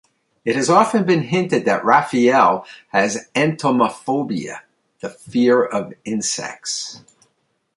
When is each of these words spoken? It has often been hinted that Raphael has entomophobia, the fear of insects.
It 0.43 0.55
has 0.55 0.67
often 0.67 1.05
been 1.05 1.21
hinted 1.21 1.65
that 1.65 1.85
Raphael 1.85 2.65
has 2.87 3.29
entomophobia, 3.35 4.61
the 4.99 5.11
fear 5.11 5.63
of 5.63 5.93
insects. 6.03 7.01